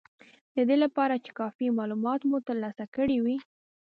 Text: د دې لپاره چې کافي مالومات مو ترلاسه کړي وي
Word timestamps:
د 0.55 0.57
دې 0.69 0.77
لپاره 0.83 1.15
چې 1.23 1.31
کافي 1.39 1.67
مالومات 1.77 2.21
مو 2.29 2.37
ترلاسه 2.47 2.85
کړي 2.95 3.17
وي 3.25 3.37